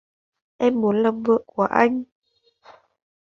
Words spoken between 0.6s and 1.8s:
muốn làm vợ của